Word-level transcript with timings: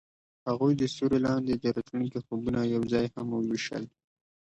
هغوی 0.49 0.73
د 0.77 0.83
ستوري 0.91 1.19
لاندې 1.27 1.53
د 1.55 1.65
راتلونکي 1.75 2.19
خوبونه 2.25 2.59
یوځای 2.75 3.05
هم 3.15 3.27
وویشل. 3.31 3.83